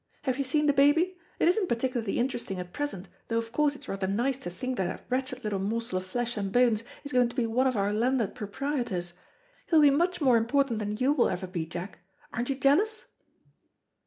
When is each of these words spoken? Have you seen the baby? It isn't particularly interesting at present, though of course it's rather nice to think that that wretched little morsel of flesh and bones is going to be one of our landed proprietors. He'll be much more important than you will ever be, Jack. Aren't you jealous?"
Have 0.23 0.39
you 0.39 0.43
seen 0.43 0.65
the 0.65 0.73
baby? 0.73 1.15
It 1.37 1.47
isn't 1.47 1.69
particularly 1.69 2.17
interesting 2.17 2.57
at 2.59 2.73
present, 2.73 3.07
though 3.27 3.37
of 3.37 3.51
course 3.51 3.75
it's 3.75 3.87
rather 3.87 4.07
nice 4.07 4.37
to 4.39 4.49
think 4.49 4.77
that 4.77 4.85
that 4.87 5.05
wretched 5.11 5.43
little 5.43 5.59
morsel 5.59 5.99
of 5.99 6.05
flesh 6.07 6.37
and 6.37 6.51
bones 6.51 6.83
is 7.03 7.11
going 7.13 7.29
to 7.29 7.35
be 7.35 7.45
one 7.45 7.67
of 7.67 7.77
our 7.77 7.93
landed 7.93 8.33
proprietors. 8.33 9.13
He'll 9.67 9.79
be 9.79 9.91
much 9.91 10.19
more 10.19 10.37
important 10.37 10.79
than 10.79 10.97
you 10.97 11.13
will 11.13 11.29
ever 11.29 11.45
be, 11.45 11.67
Jack. 11.67 11.99
Aren't 12.33 12.49
you 12.49 12.55
jealous?" 12.55 13.11